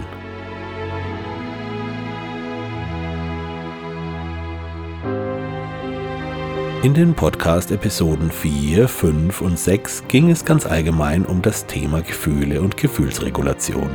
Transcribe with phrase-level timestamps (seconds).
[6.84, 12.60] In den Podcast-Episoden 4, 5 und 6 ging es ganz allgemein um das Thema Gefühle
[12.60, 13.92] und Gefühlsregulation.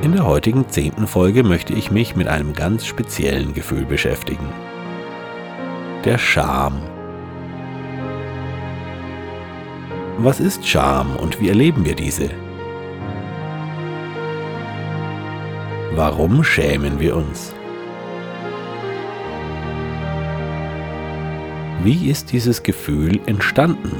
[0.00, 4.48] In der heutigen zehnten Folge möchte ich mich mit einem ganz speziellen Gefühl beschäftigen.
[6.06, 6.80] Der Scham.
[10.16, 12.30] Was ist Scham und wie erleben wir diese?
[15.94, 17.54] Warum schämen wir uns?
[21.82, 23.92] Wie ist dieses Gefühl entstanden?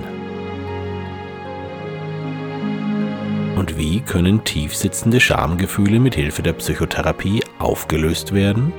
[3.56, 8.72] Und wie können tiefsitzende Schamgefühle mit Hilfe der Psychotherapie aufgelöst werden?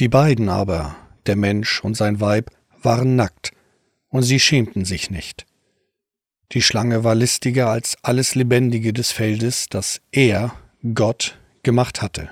[0.00, 2.50] Die beiden aber, der Mensch und sein Weib,
[2.82, 3.52] waren nackt,
[4.08, 5.44] und sie schämten sich nicht.
[6.52, 10.52] Die Schlange war listiger als alles Lebendige des Feldes, das er,
[10.94, 12.30] Gott, gemacht hatte.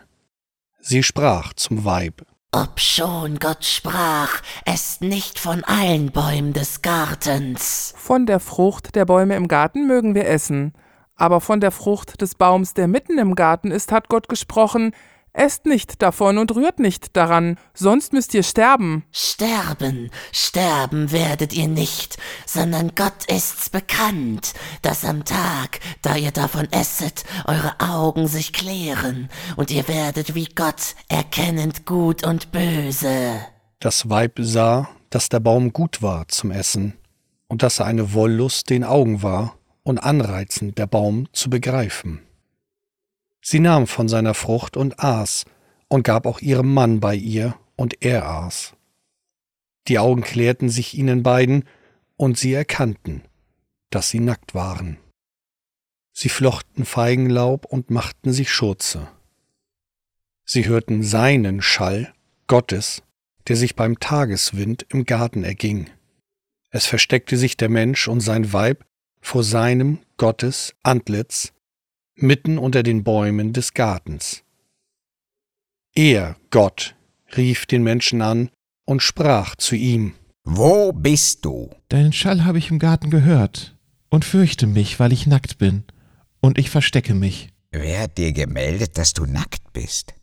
[0.80, 2.24] Sie sprach zum Weib.
[2.52, 7.92] Obschon Gott sprach, esst nicht von allen Bäumen des Gartens.
[7.98, 10.72] Von der Frucht der Bäume im Garten mögen wir essen,
[11.16, 14.92] aber von der Frucht des Baums, der mitten im Garten ist, hat Gott gesprochen,
[15.32, 19.04] Esst nicht davon und rührt nicht daran, sonst müsst ihr sterben.
[19.12, 22.16] Sterben, sterben werdet ihr nicht,
[22.46, 29.28] sondern Gott ist's bekannt, dass am Tag, da ihr davon esset, eure Augen sich klären,
[29.56, 33.40] und ihr werdet wie Gott erkennend gut und böse.
[33.80, 36.94] Das Weib sah, dass der Baum gut war zum Essen,
[37.48, 42.22] und dass er eine Wollust den Augen war und anreizend der Baum zu begreifen.
[43.50, 45.46] Sie nahm von seiner Frucht und aß,
[45.88, 48.74] und gab auch ihrem Mann bei ihr, und er aß.
[49.86, 51.64] Die Augen klärten sich ihnen beiden,
[52.18, 53.22] und sie erkannten,
[53.88, 54.98] dass sie nackt waren.
[56.12, 59.08] Sie flochten Feigenlaub und machten sich Schurze.
[60.44, 62.12] Sie hörten seinen Schall,
[62.48, 63.02] Gottes,
[63.46, 65.88] der sich beim Tageswind im Garten erging.
[66.68, 68.84] Es versteckte sich der Mensch und sein Weib
[69.22, 71.54] vor seinem Gottes Antlitz,
[72.22, 74.42] mitten unter den Bäumen des Gartens.
[75.94, 76.94] Er, Gott,
[77.36, 78.50] rief den Menschen an
[78.84, 80.14] und sprach zu ihm
[80.44, 81.70] Wo bist du?
[81.88, 83.76] Deinen Schall habe ich im Garten gehört
[84.10, 85.84] und fürchte mich, weil ich nackt bin,
[86.40, 87.50] und ich verstecke mich.
[87.70, 90.14] Wer hat dir gemeldet, dass du nackt bist?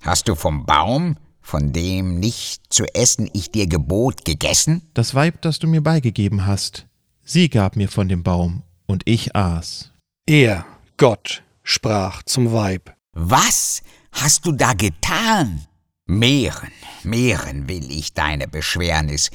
[0.00, 4.82] Hast du vom Baum, von dem nicht zu essen ich dir gebot, gegessen?
[4.94, 6.86] Das Weib, das du mir beigegeben hast,
[7.24, 9.90] sie gab mir von dem Baum, und ich aß.
[10.26, 10.64] Er,
[10.98, 12.96] Gott sprach zum Weib.
[13.12, 15.66] Was hast du da getan?
[16.06, 19.30] Mehren, mehren will ich deine Beschwernis.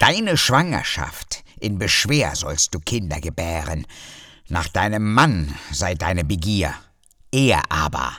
[0.00, 3.86] Deine Schwangerschaft, in Beschwer sollst du Kinder gebären.
[4.48, 6.74] Nach deinem Mann sei deine Begier.
[7.30, 8.12] Er aber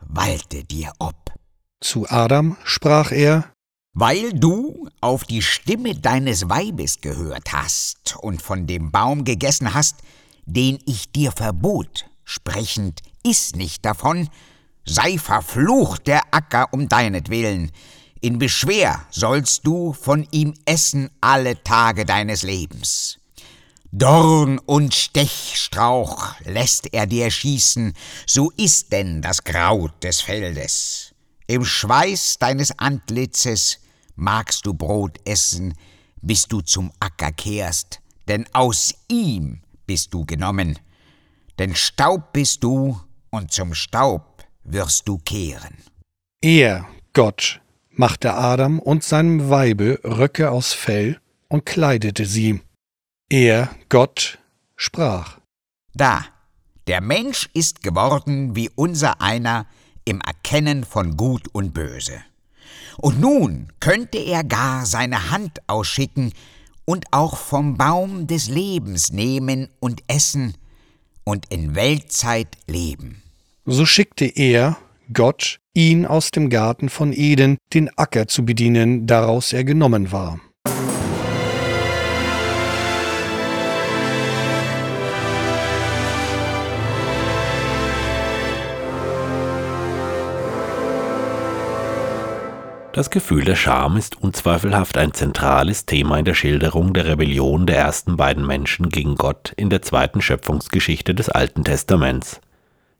[0.00, 1.34] walte dir ob.
[1.80, 3.52] Zu Adam sprach er,
[3.92, 9.96] weil du auf die Stimme deines Weibes gehört hast und von dem Baum gegessen hast,
[10.46, 14.28] den ich dir verbot, sprechend, iss nicht davon,
[14.84, 17.72] sei verflucht der Acker um deinetwillen,
[18.20, 23.18] in Beschwer sollst du von ihm essen alle Tage deines Lebens.
[23.92, 27.94] Dorn und Stechstrauch lässt er dir schießen,
[28.26, 31.14] so ist denn das Kraut des Feldes.
[31.46, 33.78] Im Schweiß deines Antlitzes
[34.16, 35.72] magst du Brot essen,
[36.20, 40.78] bis du zum Acker kehrst, denn aus ihm bist du genommen.
[41.58, 43.00] Denn Staub bist du,
[43.30, 45.76] und zum Staub wirst du kehren.
[46.40, 47.60] Er, Gott,
[47.90, 52.60] machte Adam und seinem Weibe Röcke aus Fell und kleidete sie.
[53.28, 54.38] Er, Gott,
[54.76, 55.38] sprach.
[55.94, 56.24] Da,
[56.86, 59.66] der Mensch ist geworden wie unser einer
[60.04, 62.22] im Erkennen von Gut und Böse.
[62.96, 66.32] Und nun könnte er gar seine Hand ausschicken
[66.84, 70.54] und auch vom Baum des Lebens nehmen und essen
[71.28, 73.22] und in Weltzeit leben.
[73.66, 74.78] So schickte er,
[75.12, 80.40] Gott, ihn aus dem Garten von Eden, den Acker zu bedienen, daraus er genommen war.
[92.98, 97.78] Das Gefühl der Scham ist unzweifelhaft ein zentrales Thema in der Schilderung der Rebellion der
[97.78, 102.40] ersten beiden Menschen gegen Gott in der zweiten Schöpfungsgeschichte des Alten Testaments,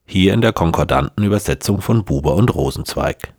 [0.06, 3.35] hier in der konkordanten Übersetzung von Buber und Rosenzweig.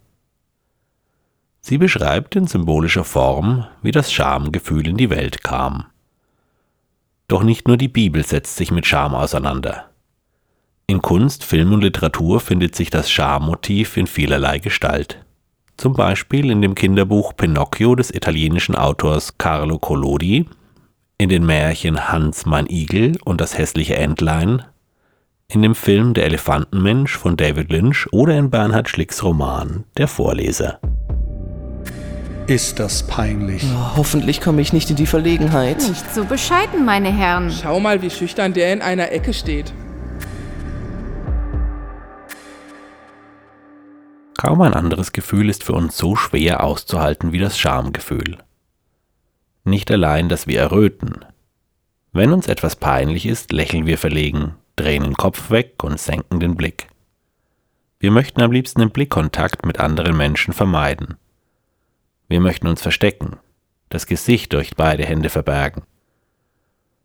[1.62, 5.86] Sie beschreibt in symbolischer Form, wie das Schamgefühl in die Welt kam.
[7.30, 9.92] Doch nicht nur die Bibel setzt sich mit Scham auseinander.
[10.88, 15.24] In Kunst, Film und Literatur findet sich das Schammotiv in vielerlei Gestalt
[15.80, 20.46] zum Beispiel in dem Kinderbuch Pinocchio des italienischen Autors Carlo Collodi,
[21.18, 24.64] in den Märchen Hans mein Igel und das hässliche Entlein,
[25.48, 30.80] in dem Film Der Elefantenmensch von David Lynch oder in Bernhard Schlicks Roman Der Vorleser.
[32.48, 33.64] Ist das peinlich?
[33.64, 35.78] Oh, hoffentlich komme ich nicht in die Verlegenheit.
[35.78, 37.52] Nicht so bescheiden, meine Herren.
[37.52, 39.72] Schau mal, wie schüchtern der in einer Ecke steht.
[44.40, 48.38] Kaum ein anderes Gefühl ist für uns so schwer auszuhalten wie das Schamgefühl.
[49.66, 51.26] Nicht allein, dass wir erröten.
[52.14, 56.56] Wenn uns etwas peinlich ist, lächeln wir verlegen, drehen den Kopf weg und senken den
[56.56, 56.88] Blick.
[58.00, 61.18] Wir möchten am liebsten den Blickkontakt mit anderen Menschen vermeiden.
[62.30, 63.36] Wir möchten uns verstecken,
[63.90, 65.82] das Gesicht durch beide Hände verbergen.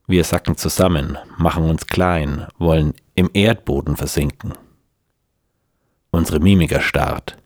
[0.06, 4.52] Wir sacken zusammen, machen uns klein, wollen im Erdboden versinken.
[6.14, 7.36] Unsere Mimik erstarrt.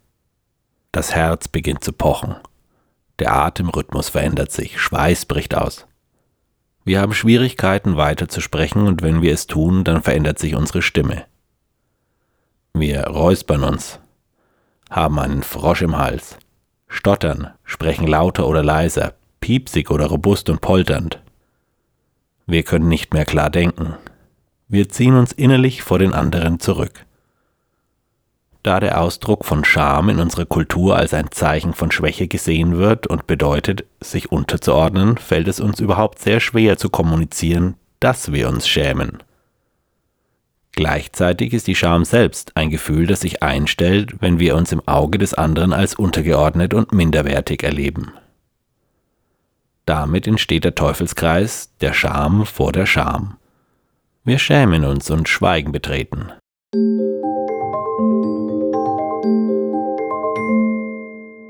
[0.93, 2.37] Das Herz beginnt zu pochen.
[3.19, 5.87] Der Atemrhythmus verändert sich, Schweiß bricht aus.
[6.85, 10.83] Wir haben Schwierigkeiten weiter zu sprechen und wenn wir es tun, dann verändert sich unsere
[10.83, 11.25] Stimme.
[12.75, 14.01] Wir räuspern uns,
[14.91, 16.37] haben einen Frosch im Hals,
[16.89, 21.23] stottern, sprechen lauter oder leiser, piepsig oder robust und polternd.
[22.45, 23.95] Wir können nicht mehr klar denken.
[24.69, 27.07] Wir ziehen uns innerlich vor den anderen zurück.
[28.63, 33.07] Da der Ausdruck von Scham in unserer Kultur als ein Zeichen von Schwäche gesehen wird
[33.07, 38.69] und bedeutet, sich unterzuordnen, fällt es uns überhaupt sehr schwer zu kommunizieren, dass wir uns
[38.69, 39.23] schämen.
[40.73, 45.19] Gleichzeitig ist die Scham selbst ein Gefühl, das sich einstellt, wenn wir uns im Auge
[45.19, 48.13] des anderen als untergeordnet und minderwertig erleben.
[49.87, 53.39] Damit entsteht der Teufelskreis der Scham vor der Scham.
[54.23, 56.31] Wir schämen uns und schweigen betreten.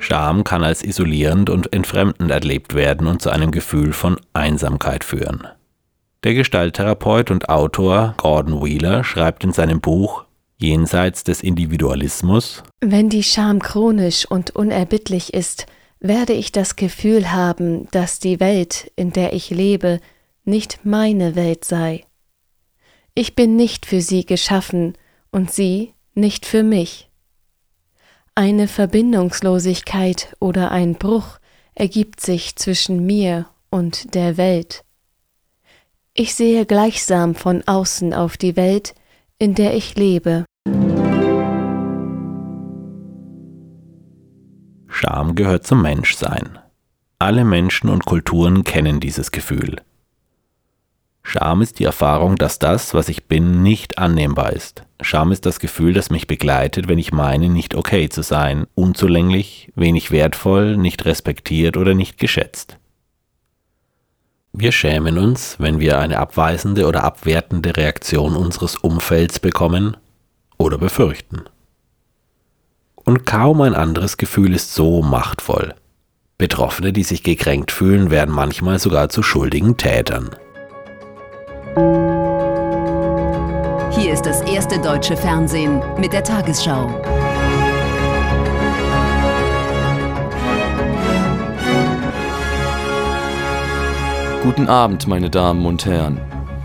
[0.09, 5.47] Scham kann als isolierend und entfremdend erlebt werden und zu einem Gefühl von Einsamkeit führen.
[6.25, 10.25] Der Gestalttherapeut und Autor Gordon Wheeler schreibt in seinem Buch
[10.57, 15.67] Jenseits des Individualismus Wenn die Scham chronisch und unerbittlich ist,
[16.01, 20.01] werde ich das Gefühl haben, dass die Welt, in der ich lebe,
[20.47, 22.07] nicht meine Welt sei.
[23.15, 24.95] Ich bin nicht für sie geschaffen
[25.31, 27.08] und sie nicht für mich.
[28.41, 31.41] Eine Verbindungslosigkeit oder ein Bruch
[31.75, 34.85] ergibt sich zwischen mir und der Welt.
[36.15, 38.95] Ich sehe gleichsam von außen auf die Welt,
[39.41, 40.45] in der ich lebe.
[44.87, 46.61] Scham gehört zum Menschsein.
[47.19, 49.83] Alle Menschen und Kulturen kennen dieses Gefühl.
[51.25, 54.85] Scham ist die Erfahrung, dass das, was ich bin, nicht annehmbar ist.
[55.01, 59.73] Scham ist das Gefühl, das mich begleitet, wenn ich meine, nicht okay zu sein, unzulänglich,
[59.77, 62.79] wenig wertvoll, nicht respektiert oder nicht geschätzt.
[64.53, 69.97] Wir schämen uns, wenn wir eine abweisende oder abwertende Reaktion unseres Umfelds bekommen
[70.57, 71.43] oder befürchten.
[72.97, 75.75] Und kaum ein anderes Gefühl ist so machtvoll.
[76.39, 80.31] Betroffene, die sich gekränkt fühlen, werden manchmal sogar zu schuldigen Tätern.
[83.99, 86.87] Hier ist das erste deutsche Fernsehen mit der Tagesschau.
[94.45, 96.21] Guten Abend, meine Damen und Herren.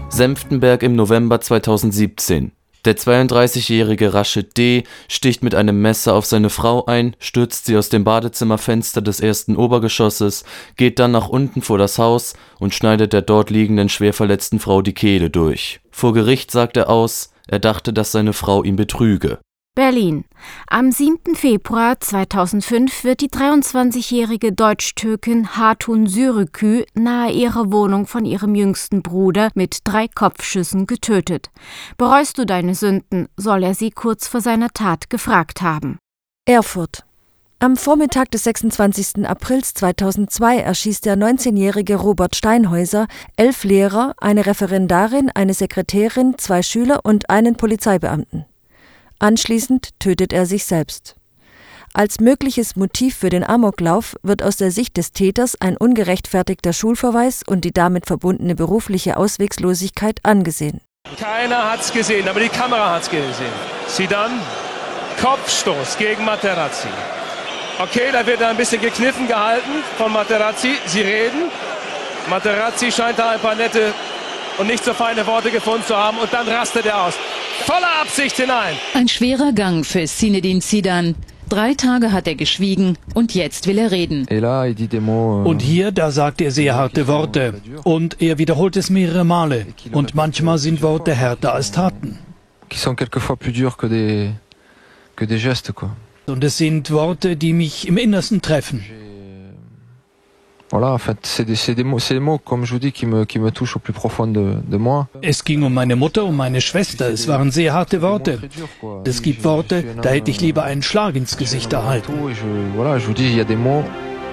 [0.10, 2.52] Senftenberg im November 2017.
[2.86, 4.84] Der 32-jährige Rashid D.
[5.08, 9.56] sticht mit einem Messer auf seine Frau ein, stürzt sie aus dem Badezimmerfenster des ersten
[9.56, 10.44] Obergeschosses,
[10.76, 14.82] geht dann nach unten vor das Haus und schneidet der dort liegenden schwer verletzten Frau
[14.82, 15.80] die Kehle durch.
[15.92, 19.40] Vor Gericht sagt er aus, er dachte, dass seine Frau ihn betrüge.
[19.76, 20.26] Berlin.
[20.68, 21.36] Am 7.
[21.36, 29.50] Februar 2005 wird die 23-jährige Deutsch-Türkin Hatun Sürükü nahe ihrer Wohnung von ihrem jüngsten Bruder
[29.56, 31.50] mit drei Kopfschüssen getötet.
[31.98, 35.98] Bereust du deine Sünden, soll er sie kurz vor seiner Tat gefragt haben.
[36.48, 37.04] Erfurt.
[37.58, 39.26] Am Vormittag des 26.
[39.26, 47.00] Aprils 2002 erschießt der 19-jährige Robert Steinhäuser elf Lehrer, eine Referendarin, eine Sekretärin, zwei Schüler
[47.04, 48.46] und einen Polizeibeamten.
[49.24, 51.16] Anschließend tötet er sich selbst.
[51.94, 57.42] Als mögliches Motiv für den Amoklauf wird aus der Sicht des Täters ein ungerechtfertigter Schulverweis
[57.48, 60.82] und die damit verbundene berufliche Auswegslosigkeit angesehen.
[61.18, 63.54] Keiner hat's gesehen, aber die Kamera hat's gesehen.
[63.88, 64.42] Sidan,
[65.22, 66.90] Kopfstoß gegen Materazzi.
[67.80, 70.74] Okay, da wird ein bisschen gekniffen gehalten von Materazzi.
[70.86, 71.44] Sie reden.
[72.30, 73.94] Materazzi scheint da ein paar nette
[74.58, 77.14] und nicht so feine Worte gefunden zu haben und dann rastet er aus.
[77.62, 78.76] Voller Absicht hinein.
[78.94, 81.16] Ein schwerer Gang für Sinedin Sidan.
[81.50, 84.26] Drei Tage hat er geschwiegen und jetzt will er reden.
[84.30, 87.62] Euh, und hier, da sagt er sehr harte Worte.
[87.84, 89.68] Und er wiederholt es mehrere Male.
[89.92, 92.18] Und manchmal sind Worte härter als Taten.
[96.26, 98.84] Und es sind Worte, die mich im Innersten treffen.
[100.74, 103.26] Voilà, en fait, c'est des, des, mots, des mots, comme je vous dis, qui me,
[103.26, 105.08] qui me touchent au plus profond de, de moi.
[105.22, 107.12] Es ging um meine Mutter, um meine Schwester.
[107.12, 108.40] Es waren sehr harte Worte.
[109.06, 112.16] Es gibt Worte, da hätte ich lieber einen Schlag ins Gesicht erhalten.
[112.76, 113.84] Voilà, je vous dis, il y a des mots,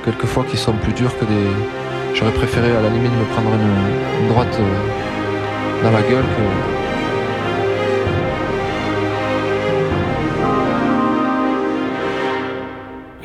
[0.03, 2.15] quelquefois, qui sont plus durs que des...
[2.15, 6.80] J'aurais préféré, à la limite, me prendre une, une droite euh, dans la gueule que...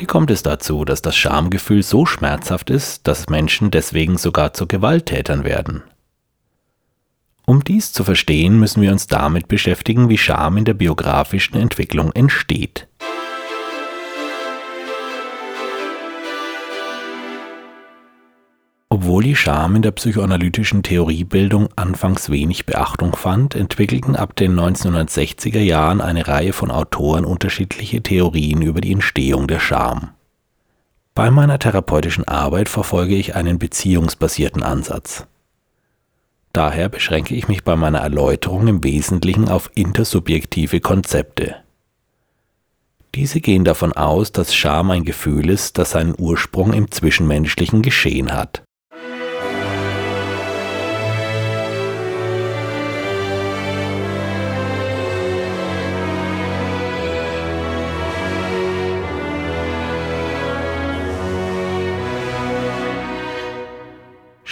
[0.06, 4.68] Wie kommt es dazu, dass das Schamgefühl so schmerzhaft ist, dass Menschen deswegen sogar zu
[4.68, 5.82] Gewalttätern werden?
[7.48, 12.12] Um dies zu verstehen, müssen wir uns damit beschäftigen, wie Scham in der biografischen Entwicklung
[12.12, 12.88] entsteht.
[18.89, 25.60] Obwohl die Scham in der psychoanalytischen Theoriebildung anfangs wenig Beachtung fand, entwickelten ab den 1960er
[25.60, 30.12] Jahren eine Reihe von Autoren unterschiedliche Theorien über die Entstehung der Scham.
[31.15, 35.25] Bei meiner therapeutischen Arbeit verfolge ich einen beziehungsbasierten Ansatz.
[36.54, 41.56] Daher beschränke ich mich bei meiner Erläuterung im Wesentlichen auf intersubjektive Konzepte.
[43.15, 48.34] Diese gehen davon aus, dass Scham ein Gefühl ist, das seinen Ursprung im zwischenmenschlichen Geschehen
[48.34, 48.64] hat.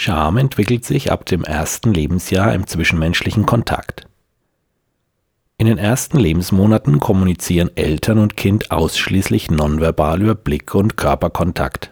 [0.04, 4.06] Scham entwickelt sich ab dem ersten Lebensjahr im zwischenmenschlichen Kontakt.
[5.56, 11.90] In den ersten Lebensmonaten kommunizieren Eltern und Kind ausschließlich nonverbal über Blick und Körperkontakt.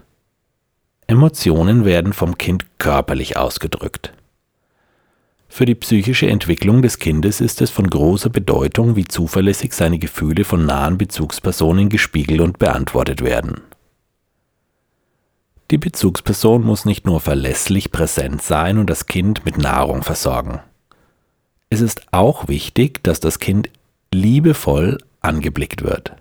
[1.07, 4.13] Emotionen werden vom Kind körperlich ausgedrückt.
[5.49, 10.45] Für die psychische Entwicklung des Kindes ist es von großer Bedeutung, wie zuverlässig seine Gefühle
[10.45, 13.63] von nahen Bezugspersonen gespiegelt und beantwortet werden.
[15.73, 20.61] Die Bezugsperson muss nicht nur verlässlich präsent sein und das Kind mit Nahrung versorgen.
[21.71, 23.71] Es ist auch wichtig, dass das Kind
[24.13, 26.13] liebevoll angeblickt wird.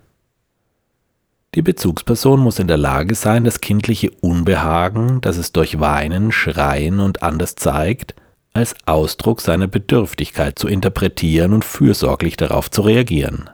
[1.53, 7.01] Die Bezugsperson muss in der Lage sein, das kindliche Unbehagen, das es durch Weinen, Schreien
[7.01, 8.15] und anders zeigt,
[8.53, 13.49] als Ausdruck seiner Bedürftigkeit zu interpretieren und fürsorglich darauf zu reagieren.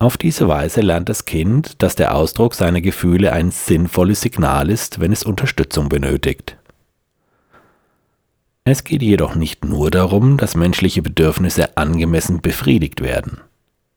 [0.00, 4.98] Auf diese Weise lernt das Kind, dass der Ausdruck seiner Gefühle ein sinnvolles Signal ist,
[4.98, 6.56] wenn es Unterstützung benötigt.
[8.64, 13.42] Es geht jedoch nicht nur darum, dass menschliche Bedürfnisse angemessen befriedigt werden.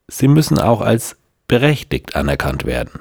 [0.09, 1.15] Sie müssen auch als
[1.47, 2.99] berechtigt anerkannt werden.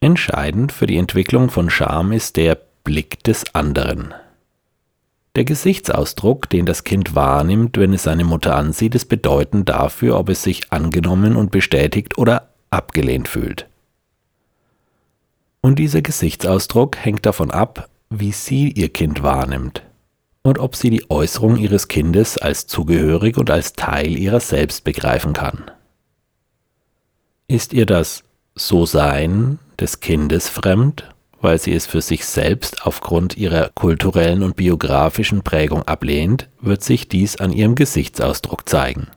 [0.00, 4.14] Entscheidend für die Entwicklung von Scham ist der Blick des anderen.
[5.40, 10.28] Der Gesichtsausdruck, den das Kind wahrnimmt, wenn es seine Mutter ansieht, ist bedeutend dafür, ob
[10.28, 13.66] es sich angenommen und bestätigt oder abgelehnt fühlt.
[15.62, 19.82] Und dieser Gesichtsausdruck hängt davon ab, wie sie ihr Kind wahrnimmt
[20.42, 25.32] und ob sie die Äußerung ihres Kindes als zugehörig und als Teil ihrer selbst begreifen
[25.32, 25.70] kann.
[27.48, 28.24] Ist ihr das
[28.56, 35.42] So-Sein des Kindes fremd weil sie es für sich selbst aufgrund ihrer kulturellen und biografischen
[35.42, 39.08] Prägung ablehnt, wird sich dies an ihrem Gesichtsausdruck zeigen.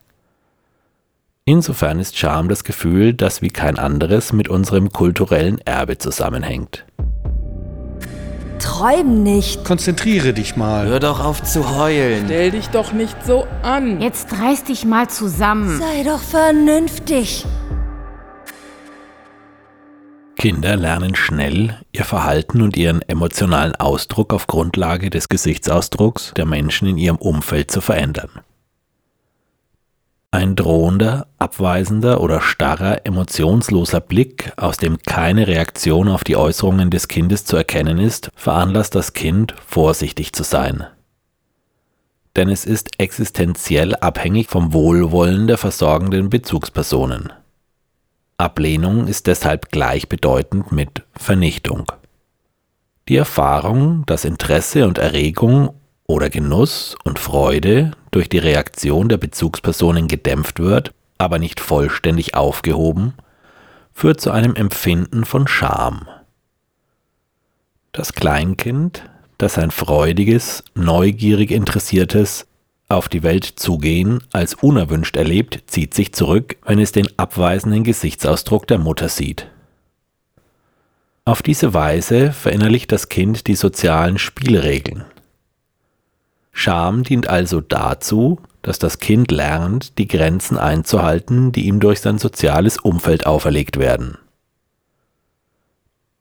[1.45, 6.85] Insofern ist Scham das Gefühl, das wie kein anderes mit unserem kulturellen Erbe zusammenhängt.
[8.59, 9.65] Träum nicht.
[9.65, 10.87] Konzentriere dich mal.
[10.87, 12.23] Hör doch auf zu heulen.
[12.25, 13.99] Stell dich doch nicht so an.
[13.99, 15.79] Jetzt reiß dich mal zusammen.
[15.79, 17.45] Sei doch vernünftig.
[20.43, 26.85] Kinder lernen schnell, ihr Verhalten und ihren emotionalen Ausdruck auf Grundlage des Gesichtsausdrucks der Menschen
[26.85, 28.29] in ihrem Umfeld zu verändern.
[30.31, 37.07] Ein drohender, abweisender oder starrer, emotionsloser Blick, aus dem keine Reaktion auf die Äußerungen des
[37.07, 40.85] Kindes zu erkennen ist, veranlasst das Kind, vorsichtig zu sein.
[42.35, 47.31] Denn es ist existenziell abhängig vom Wohlwollen der versorgenden Bezugspersonen.
[48.43, 51.91] Ablehnung ist deshalb gleichbedeutend mit Vernichtung.
[53.07, 55.73] Die Erfahrung, dass Interesse und Erregung
[56.05, 63.13] oder Genuss und Freude durch die Reaktion der Bezugspersonen gedämpft wird, aber nicht vollständig aufgehoben,
[63.93, 66.07] führt zu einem Empfinden von Scham.
[67.93, 72.45] Das Kleinkind, das ein freudiges, neugierig interessiertes,
[72.93, 78.67] auf die Welt zugehen als unerwünscht erlebt, zieht sich zurück, wenn es den abweisenden Gesichtsausdruck
[78.67, 79.47] der Mutter sieht.
[81.25, 85.05] Auf diese Weise verinnerlicht das Kind die sozialen Spielregeln.
[86.51, 92.17] Scham dient also dazu, dass das Kind lernt, die Grenzen einzuhalten, die ihm durch sein
[92.17, 94.17] soziales Umfeld auferlegt werden.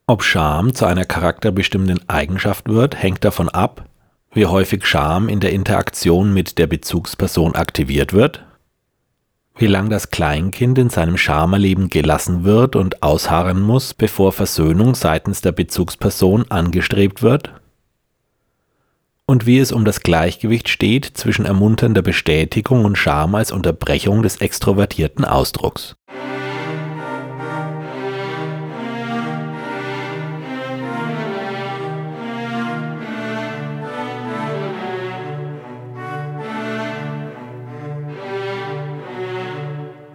[0.07, 3.85] Ob Scham zu einer charakterbestimmenden Eigenschaft wird, hängt davon ab,
[4.33, 8.45] wie häufig Scham in der Interaktion mit der Bezugsperson aktiviert wird,
[9.57, 15.43] wie lang das Kleinkind in seinem Schamerleben gelassen wird und ausharren muss, bevor Versöhnung seitens
[15.43, 17.53] der Bezugsperson angestrebt wird,
[19.27, 24.37] und wie es um das Gleichgewicht steht zwischen ermunternder Bestätigung und Scham als Unterbrechung des
[24.37, 25.95] extrovertierten Ausdrucks.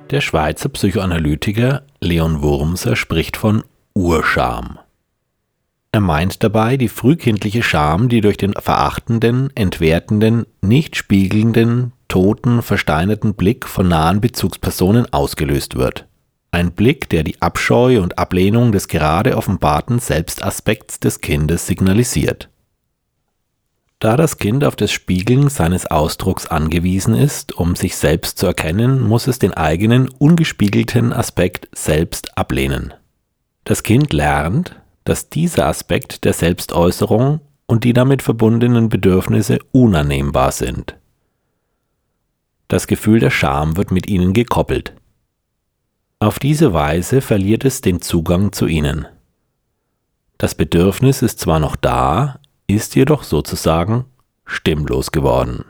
[0.10, 4.80] Der Schweizer Psychoanalytiker Leon Wurmser spricht von Urscham.
[5.92, 13.34] Er meint dabei die frühkindliche Scham, die durch den verachtenden, entwertenden, nicht spiegelnden, toten, versteinerten
[13.34, 16.08] Blick von nahen Bezugspersonen ausgelöst wird.
[16.52, 22.50] Ein Blick, der die Abscheu und Ablehnung des gerade offenbarten Selbstaspekts des Kindes signalisiert.
[24.00, 29.02] Da das Kind auf das Spiegeln seines Ausdrucks angewiesen ist, um sich selbst zu erkennen,
[29.02, 32.94] muss es den eigenen ungespiegelten Aspekt selbst ablehnen.
[33.64, 40.96] Das Kind lernt, dass dieser Aspekt der Selbstäußerung und die damit verbundenen Bedürfnisse unannehmbar sind.
[42.68, 44.94] Das Gefühl der Scham wird mit ihnen gekoppelt.
[46.20, 49.08] Auf diese Weise verliert es den Zugang zu ihnen.
[50.38, 54.06] Das Bedürfnis ist zwar noch da, ist jedoch sozusagen
[54.46, 55.64] stimmlos geworden.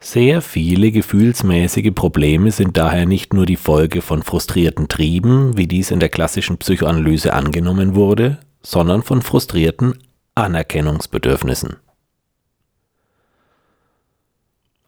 [0.00, 5.92] Sehr viele gefühlsmäßige Probleme sind daher nicht nur die Folge von frustrierten Trieben, wie dies
[5.92, 9.98] in der klassischen Psychoanalyse angenommen wurde, sondern von frustrierten
[10.34, 11.76] Anerkennungsbedürfnissen.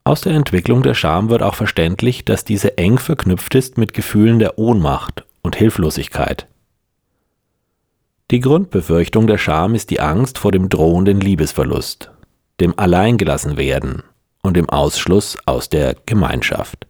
[0.02, 4.38] Aus der Entwicklung der Scham wird auch verständlich, dass diese eng verknüpft ist mit Gefühlen
[4.38, 6.48] der Ohnmacht und Hilflosigkeit.
[8.30, 12.10] Die Grundbefürchtung der Scham ist die Angst vor dem drohenden Liebesverlust,
[12.58, 14.02] dem Alleingelassenwerden
[14.42, 16.86] und dem Ausschluss aus der Gemeinschaft.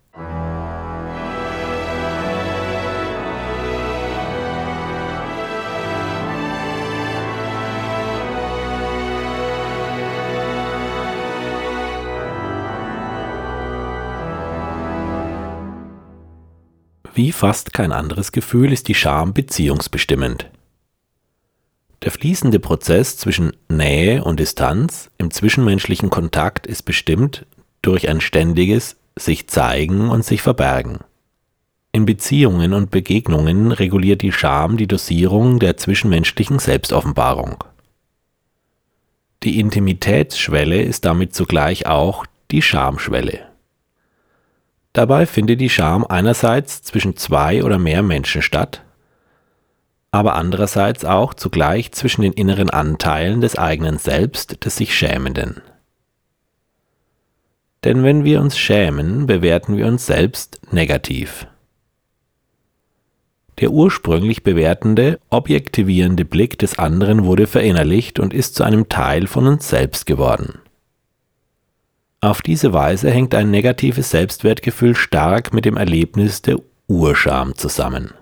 [17.12, 20.48] Wie fast kein anderes Gefühl ist die Scham beziehungsbestimmend.
[22.04, 27.46] Der fließende Prozess zwischen Nähe und Distanz im zwischenmenschlichen Kontakt ist bestimmt
[27.80, 30.98] durch ein ständiges sich zeigen und sich verbergen.
[31.92, 37.64] In Beziehungen und Begegnungen reguliert die Scham die Dosierung der zwischenmenschlichen Selbstoffenbarung.
[39.42, 43.46] Die Intimitätsschwelle ist damit zugleich auch die Schamschwelle.
[44.92, 48.83] Dabei findet die Scham einerseits zwischen zwei oder mehr Menschen statt,
[50.14, 55.60] aber andererseits auch zugleich zwischen den inneren Anteilen des eigenen Selbst des sich Schämenden.
[57.82, 61.48] Denn wenn wir uns schämen, bewerten wir uns selbst negativ.
[63.58, 69.48] Der ursprünglich bewertende, objektivierende Blick des anderen wurde verinnerlicht und ist zu einem Teil von
[69.48, 70.60] uns selbst geworden.
[72.20, 78.14] Auf diese Weise hängt ein negatives Selbstwertgefühl stark mit dem Erlebnis der Urscham zusammen.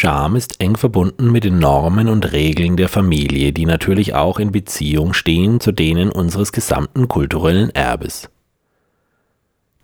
[0.00, 4.52] Scham ist eng verbunden mit den Normen und Regeln der Familie, die natürlich auch in
[4.52, 8.30] Beziehung stehen zu denen unseres gesamten kulturellen Erbes.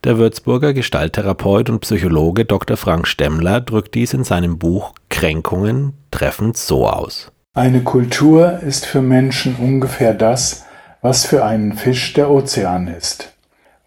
[0.04, 2.76] Der Würzburger Gestalttherapeut und Psychologe Dr.
[2.76, 7.32] Frank Stemmler drückt dies in seinem Buch Kränkungen treffend so aus.
[7.52, 10.64] Eine Kultur ist für Menschen ungefähr das,
[11.02, 13.32] was für einen Fisch der Ozean ist.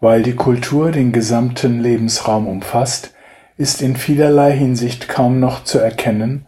[0.00, 3.14] Weil die Kultur den gesamten Lebensraum umfasst,
[3.58, 6.46] ist in vielerlei Hinsicht kaum noch zu erkennen,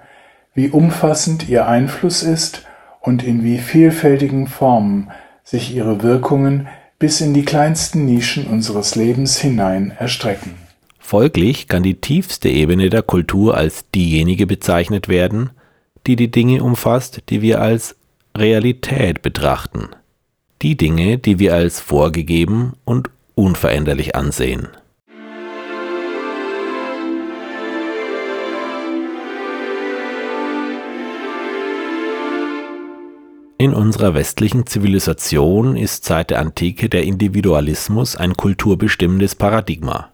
[0.54, 2.64] wie umfassend ihr Einfluss ist
[3.00, 5.10] und in wie vielfältigen Formen
[5.44, 6.68] sich ihre Wirkungen
[6.98, 10.54] bis in die kleinsten Nischen unseres Lebens hinein erstrecken.
[10.98, 15.50] Folglich kann die tiefste Ebene der Kultur als diejenige bezeichnet werden,
[16.06, 17.96] die die Dinge umfasst, die wir als
[18.36, 19.88] Realität betrachten,
[20.62, 24.68] die Dinge, die wir als vorgegeben und unveränderlich ansehen.
[33.60, 40.08] In unserer westlichen Zivilisation ist seit der Antike der Individualismus ein kulturbestimmendes Paradigma.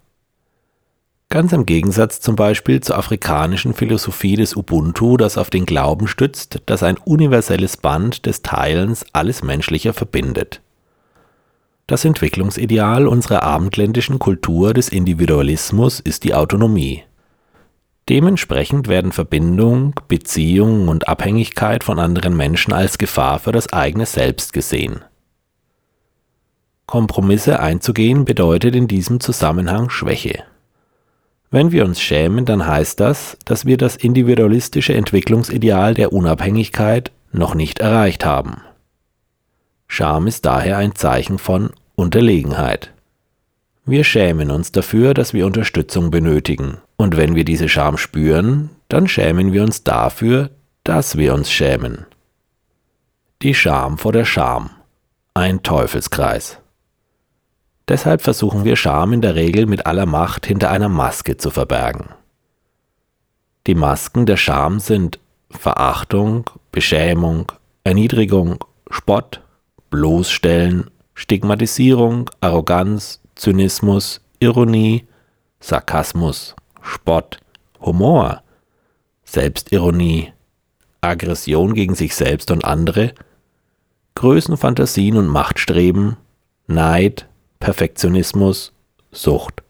[1.29, 6.61] Ganz im Gegensatz zum Beispiel zur afrikanischen Philosophie des Ubuntu, das auf den Glauben stützt,
[6.67, 10.61] dass ein universelles Band des Teilens alles Menschliche verbindet.
[11.87, 17.05] Das Entwicklungsideal unserer abendländischen Kultur des Individualismus ist die Autonomie.
[18.09, 24.53] Dementsprechend werden Verbindung, Beziehung und Abhängigkeit von anderen Menschen als Gefahr für das eigene Selbst
[24.53, 25.05] gesehen.
[26.87, 30.45] Kompromisse einzugehen bedeutet in diesem Zusammenhang Schwäche.
[31.51, 37.57] Wenn wir uns schämen, dann heißt das, dass wir das individualistische Entwicklungsideal der Unabhängigkeit noch
[37.57, 38.62] nicht erreicht haben.
[39.88, 42.92] Scham ist daher ein Zeichen von Unterlegenheit.
[43.85, 46.79] Wir schämen uns dafür, dass wir Unterstützung benötigen.
[46.97, 50.51] Und wenn wir diese Scham spüren, dann schämen wir uns dafür,
[50.85, 52.07] dass wir uns schämen.
[53.43, 54.71] Die Scham vor der Scham.
[55.35, 56.59] Ein Teufelskreis.
[57.89, 62.09] Deshalb versuchen wir Scham in der Regel mit aller Macht hinter einer Maske zu verbergen.
[63.67, 65.19] Die Masken der Scham sind
[65.51, 67.53] Verachtung, Beschämung,
[67.85, 69.41] Erniedrigung, Spott,
[69.91, 75.07] Bloßstellen, Stigmatisierung, Arroganz, Zynismus, Ironie,
[75.61, 77.38] Sarkasmus, Spott,
[77.81, 78.42] Humor,
[79.25, 80.33] Selbstironie,
[81.01, 83.12] Aggression gegen sich selbst und andere,
[84.14, 86.16] Größenfantasien und Machtstreben,
[86.66, 87.29] Neid,
[87.61, 88.72] Perfektionismus,
[89.12, 89.62] Sucht.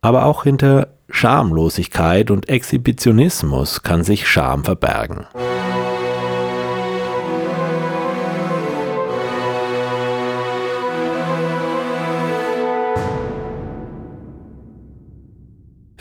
[0.00, 5.26] Aber auch hinter Schamlosigkeit und Exhibitionismus kann sich Scham verbergen.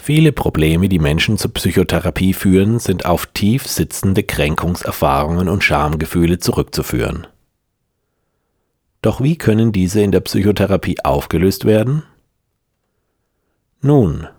[0.07, 7.27] Viele Probleme, die Menschen zur Psychotherapie führen, sind auf tief sitzende Kränkungserfahrungen und Schamgefühle zurückzuführen.
[9.01, 12.03] Doch wie können diese in der Psychotherapie aufgelöst werden?
[13.81, 14.29] Nun,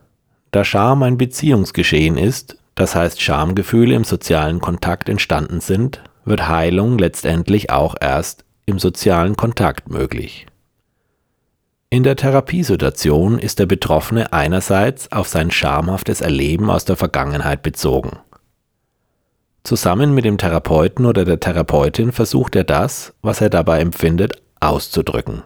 [0.52, 6.96] da Scham ein Beziehungsgeschehen ist, das heißt Schamgefühle im sozialen Kontakt entstanden sind, wird Heilung
[6.96, 10.46] letztendlich auch erst im sozialen Kontakt möglich.
[11.90, 18.18] In der Therapiesituation ist der Betroffene einerseits auf sein schamhaftes Erleben aus der Vergangenheit bezogen.
[19.64, 25.44] Zusammen mit dem Therapeuten oder der Therapeutin versucht er das, was er dabei empfindet, auszudrücken.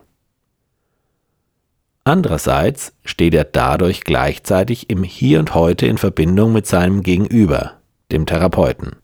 [2.02, 7.74] Andererseits steht er dadurch gleichzeitig im Hier und Heute in Verbindung mit seinem Gegenüber,
[8.10, 8.96] dem Therapeuten.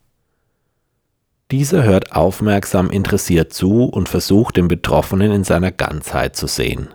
[1.53, 6.89] Dieser hört aufmerksam interessiert zu und versucht den Betroffenen in seiner Ganzheit zu sehen.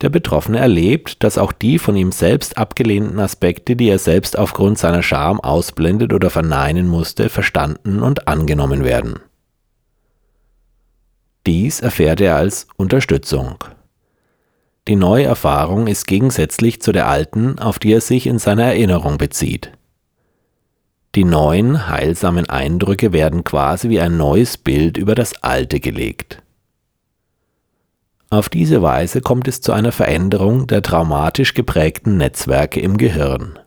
[0.00, 4.78] Der Betroffene erlebt, dass auch die von ihm selbst abgelehnten Aspekte, die er selbst aufgrund
[4.78, 9.18] seiner Scham ausblendet oder verneinen musste, verstanden und angenommen werden.
[11.46, 13.64] Dies erfährt er als Unterstützung.
[14.86, 19.18] Die neue Erfahrung ist gegensätzlich zu der alten, auf die er sich in seiner Erinnerung
[19.18, 19.72] bezieht.
[21.14, 26.42] Die neuen, heilsamen Eindrücke werden quasi wie ein neues Bild über das alte gelegt.
[28.30, 33.58] Auf diese Weise kommt es zu einer Veränderung der traumatisch geprägten Netzwerke im Gehirn.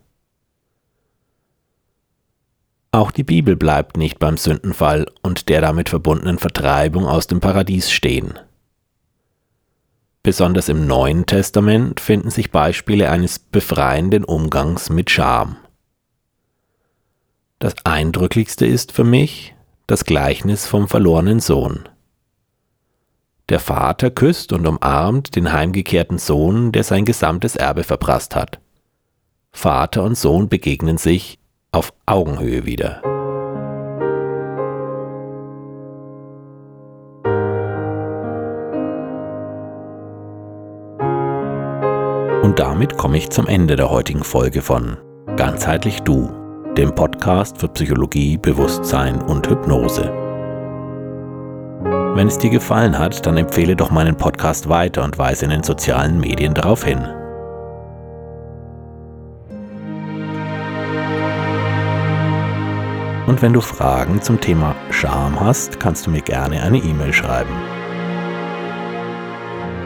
[2.91, 7.89] Auch die Bibel bleibt nicht beim Sündenfall und der damit verbundenen Vertreibung aus dem Paradies
[7.89, 8.37] stehen.
[10.23, 15.55] Besonders im Neuen Testament finden sich Beispiele eines befreienden Umgangs mit Scham.
[17.57, 19.55] Das eindrücklichste ist für mich
[19.87, 21.87] das Gleichnis vom verlorenen Sohn.
[23.51, 28.61] Der Vater küsst und umarmt den heimgekehrten Sohn, der sein gesamtes Erbe verprasst hat.
[29.51, 31.37] Vater und Sohn begegnen sich
[31.73, 33.01] auf Augenhöhe wieder.
[42.43, 44.95] Und damit komme ich zum Ende der heutigen Folge von
[45.35, 46.31] Ganzheitlich Du,
[46.77, 50.20] dem Podcast für Psychologie, Bewusstsein und Hypnose.
[52.13, 55.63] Wenn es dir gefallen hat, dann empfehle doch meinen Podcast weiter und weise in den
[55.63, 56.99] sozialen Medien darauf hin.
[63.27, 67.55] Und wenn du Fragen zum Thema Scham hast, kannst du mir gerne eine E-Mail schreiben.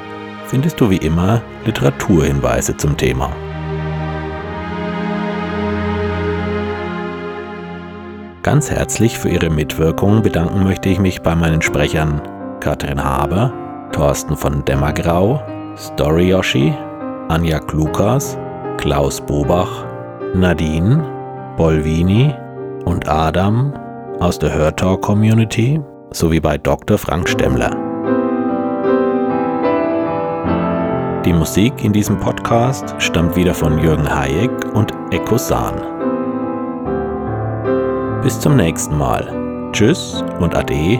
[0.46, 3.32] findest du wie immer Literaturhinweise zum Thema.
[8.48, 12.22] Ganz herzlich für Ihre Mitwirkung bedanken möchte ich mich bei meinen Sprechern
[12.60, 13.52] Katrin Haber,
[13.92, 15.42] Thorsten von Dämmergrau,
[15.76, 16.72] Story Yoshi,
[17.28, 18.38] Anja Klukas,
[18.78, 19.84] Klaus Bobach,
[20.34, 21.04] Nadine,
[21.58, 22.34] Bolvini
[22.86, 23.74] und Adam
[24.18, 25.78] aus der Hörtalk Community
[26.12, 26.96] sowie bei Dr.
[26.96, 27.76] Frank Stemmler.
[31.26, 36.07] Die Musik in diesem Podcast stammt wieder von Jürgen Hayek und Echo Sahn.
[38.22, 39.70] Bis zum nächsten Mal.
[39.72, 40.98] Tschüss und Ade.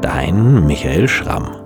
[0.00, 1.57] Dein Michael Schramm.